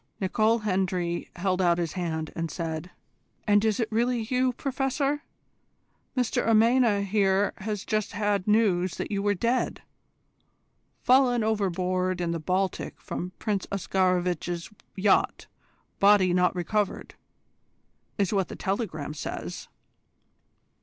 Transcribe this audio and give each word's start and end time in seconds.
Nicol 0.19 0.57
Hendry 0.63 1.29
held 1.35 1.61
out 1.61 1.77
his 1.77 1.93
hand, 1.93 2.31
and 2.35 2.49
said: 2.49 2.89
"And 3.45 3.63
is 3.63 3.79
it 3.79 3.87
really 3.91 4.21
you, 4.21 4.51
Professor? 4.53 5.21
Mr 6.17 6.43
Amena 6.47 7.03
here 7.05 7.53
has 7.57 7.85
just 7.85 8.13
had 8.13 8.47
news 8.47 8.95
that 8.97 9.11
you 9.11 9.21
were 9.21 9.35
dead 9.35 9.83
'fallen 11.03 11.43
overboard 11.43 12.19
in 12.19 12.31
the 12.31 12.39
Baltic 12.39 12.99
from 12.99 13.33
Prince 13.37 13.67
Oscarovitch's 13.71 14.71
yacht. 14.95 15.45
Body 15.99 16.33
not 16.33 16.55
recovered,' 16.55 17.13
is 18.17 18.33
what 18.33 18.47
the 18.47 18.55
telegram 18.55 19.13
says." 19.13 19.67